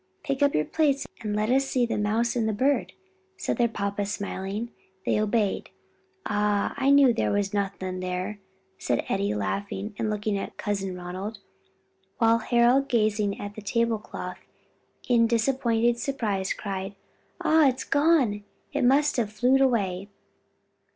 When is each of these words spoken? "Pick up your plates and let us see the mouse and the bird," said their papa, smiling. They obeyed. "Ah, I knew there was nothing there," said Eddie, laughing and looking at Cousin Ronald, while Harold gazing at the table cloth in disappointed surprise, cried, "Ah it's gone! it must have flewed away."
"Pick 0.23 0.41
up 0.41 0.55
your 0.55 0.65
plates 0.65 1.05
and 1.21 1.35
let 1.35 1.51
us 1.51 1.65
see 1.67 1.85
the 1.85 1.95
mouse 1.95 2.35
and 2.35 2.49
the 2.49 2.53
bird," 2.53 2.93
said 3.37 3.57
their 3.59 3.67
papa, 3.67 4.07
smiling. 4.07 4.71
They 5.05 5.21
obeyed. 5.21 5.69
"Ah, 6.25 6.73
I 6.75 6.89
knew 6.89 7.13
there 7.13 7.29
was 7.29 7.53
nothing 7.53 7.99
there," 7.99 8.39
said 8.79 9.05
Eddie, 9.09 9.35
laughing 9.35 9.93
and 9.99 10.09
looking 10.09 10.39
at 10.39 10.57
Cousin 10.57 10.95
Ronald, 10.97 11.37
while 12.17 12.39
Harold 12.39 12.87
gazing 12.89 13.39
at 13.39 13.53
the 13.53 13.61
table 13.61 13.99
cloth 13.99 14.39
in 15.07 15.27
disappointed 15.27 15.99
surprise, 15.99 16.51
cried, 16.51 16.95
"Ah 17.39 17.67
it's 17.67 17.83
gone! 17.83 18.43
it 18.73 18.81
must 18.83 19.17
have 19.17 19.31
flewed 19.31 19.61
away." 19.61 20.07